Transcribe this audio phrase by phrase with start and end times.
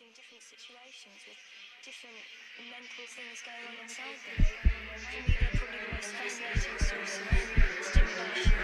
[0.00, 1.36] facing different situations with
[1.84, 2.16] different
[2.72, 4.40] mental things going on inside them.
[4.88, 7.36] For me, they're probably the most fascinating source of
[7.84, 8.56] stimulation.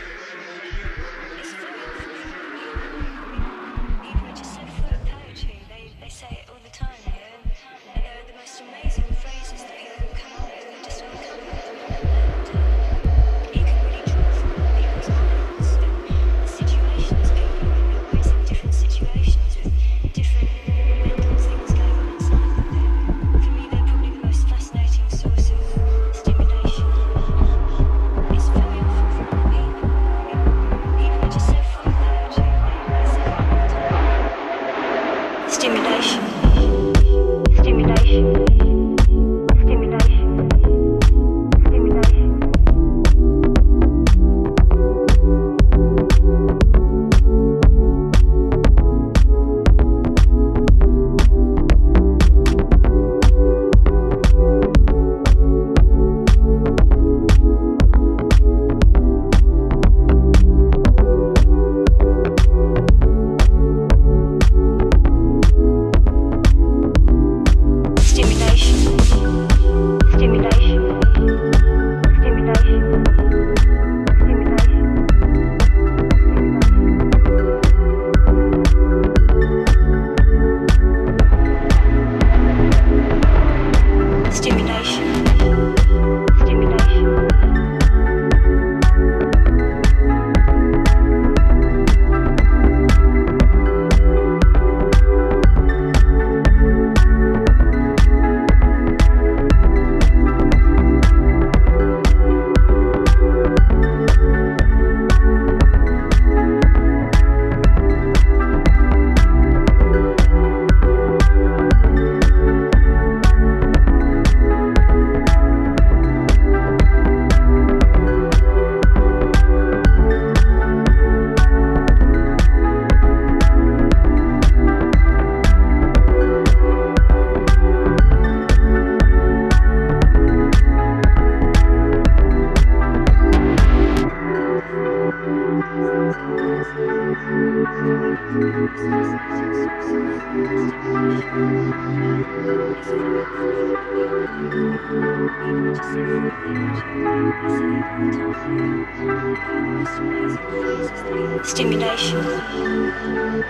[151.46, 152.22] Stimulation.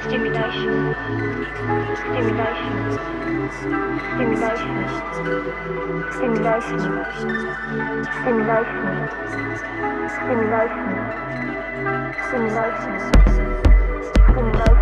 [0.04, 0.94] Stimulation.
[1.96, 2.76] Stimulation.
[4.12, 4.76] Stimulation.
[6.12, 6.82] Stimulation.
[8.12, 8.86] Stimulation.
[12.28, 12.96] Stimulation.
[14.28, 14.75] Stimulation.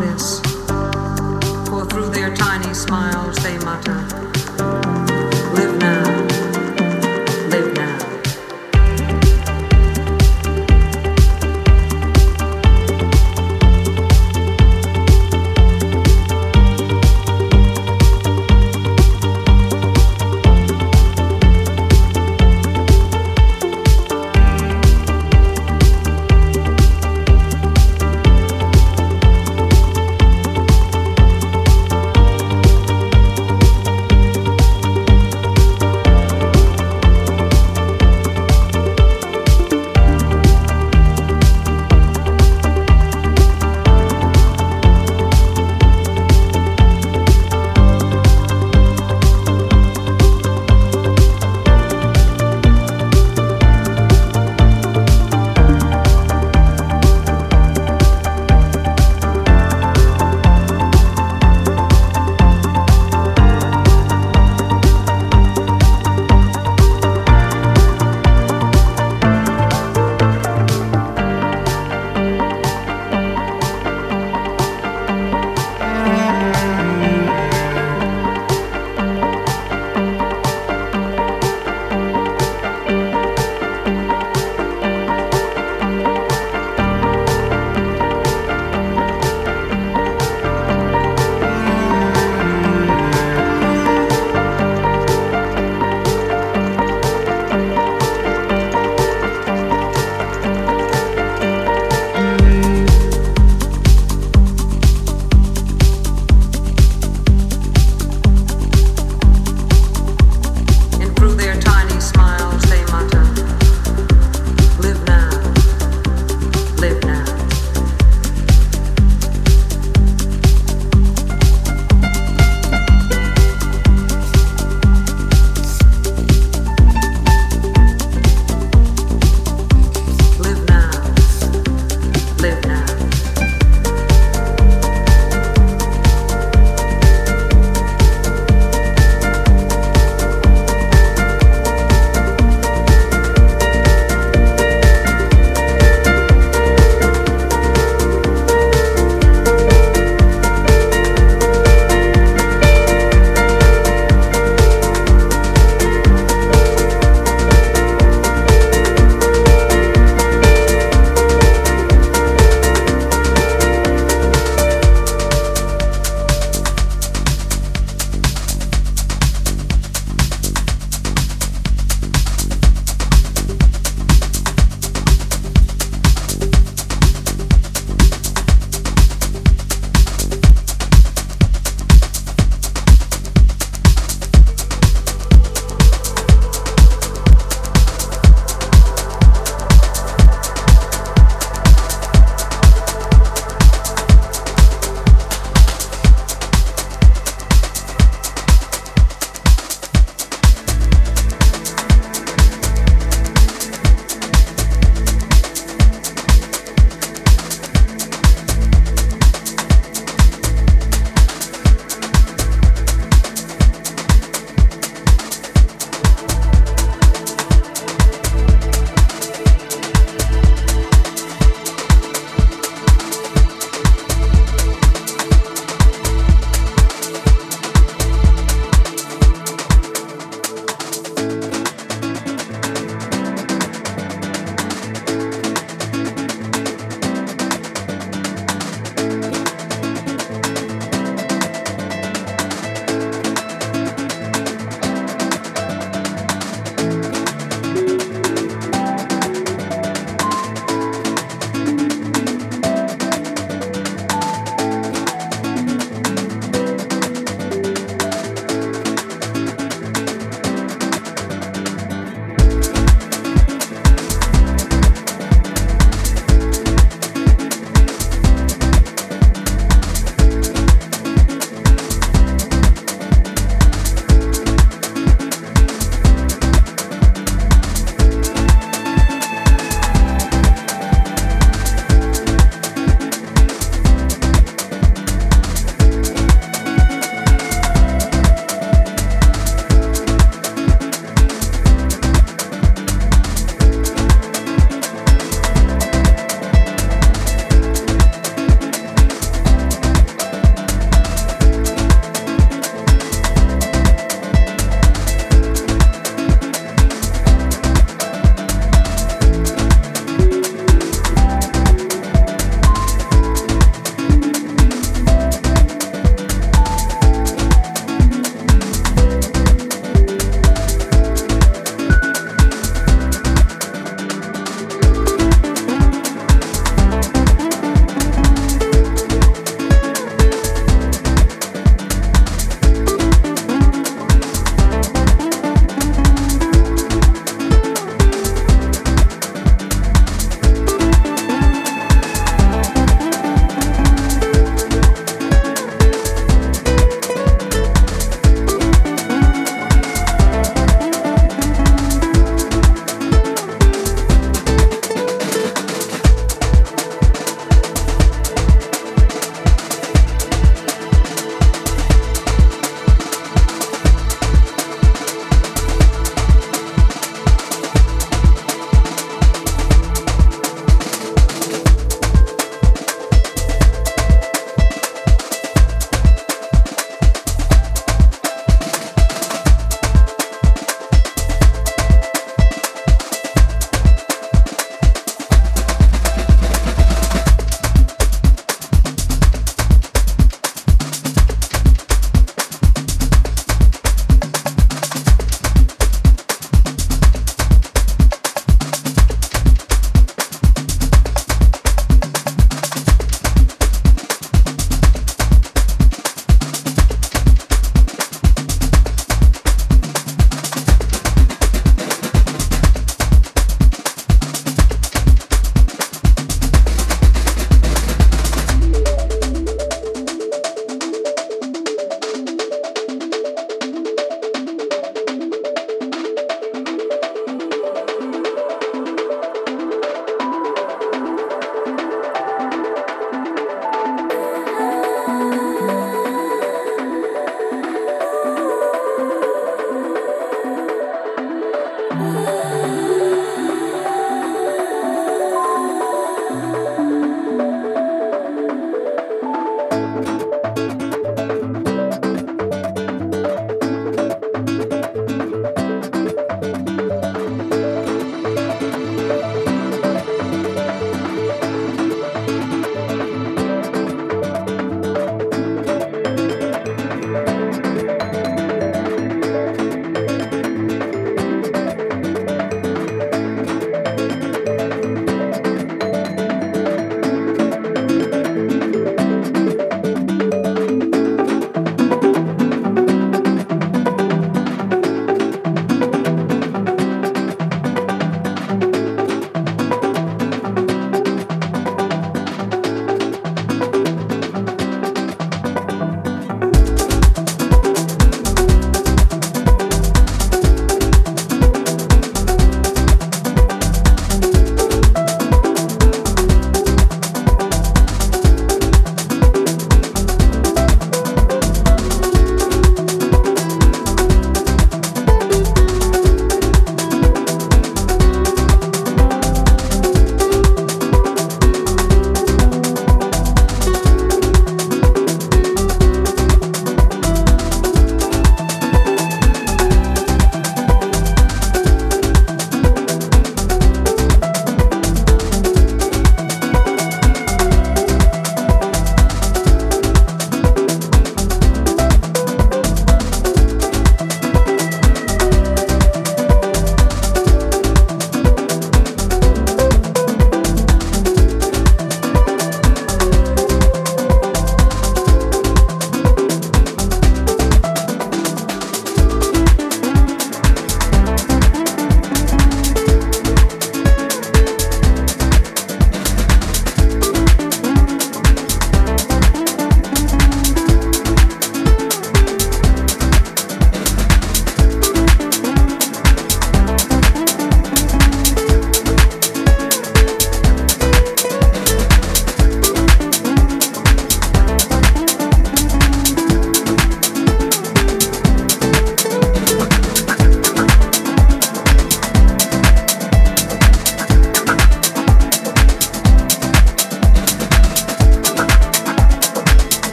[0.00, 0.40] This,
[1.68, 3.93] for through their tiny smiles they mutter,